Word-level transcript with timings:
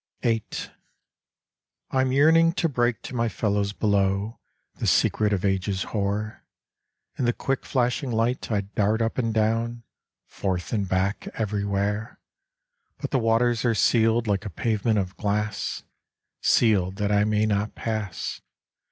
VIII. 0.23 0.41
"I'm 1.91 2.11
yearning 2.11 2.53
to 2.53 2.67
break 2.67 3.03
To 3.03 3.13
my 3.15 3.29
fellows 3.29 3.71
below 3.71 4.39
The 4.77 4.87
secret 4.87 5.31
of 5.31 5.45
ages 5.45 5.83
hoar; 5.93 6.43
In 7.19 7.25
the 7.25 7.33
quick 7.33 7.63
flashing 7.67 8.09
light 8.09 8.51
I 8.51 8.61
dart 8.61 8.99
up 9.03 9.19
and 9.19 9.31
down, 9.31 9.83
Forth 10.25 10.73
and 10.73 10.89
back, 10.89 11.27
everywhere, 11.35 12.19
But 12.97 13.11
the 13.11 13.19
waters 13.19 13.63
are 13.63 13.75
sealed 13.75 14.25
Like 14.25 14.43
a 14.43 14.49
pavement 14.49 14.97
of 14.97 15.17
glass, 15.17 15.83
Sealed 16.41 16.95
that 16.95 17.11
I 17.11 17.23
may 17.23 17.45
not 17.45 17.75
pass. 17.75 18.41